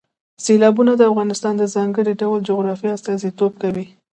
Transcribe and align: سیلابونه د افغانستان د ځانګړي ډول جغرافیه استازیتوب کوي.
سیلابونه 0.43 0.91
د 0.97 1.01
افغانستان 1.11 1.53
د 1.57 1.63
ځانګړي 1.75 2.13
ډول 2.21 2.39
جغرافیه 2.49 2.95
استازیتوب 2.97 3.51
کوي. 3.61 3.85